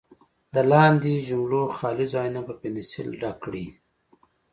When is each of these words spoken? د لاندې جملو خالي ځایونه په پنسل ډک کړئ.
د 0.53 0.55
لاندې 0.71 1.13
جملو 1.29 1.61
خالي 1.77 2.05
ځایونه 2.13 2.41
په 2.47 2.53
پنسل 2.61 3.07
ډک 3.21 3.35
کړئ. 3.43 3.65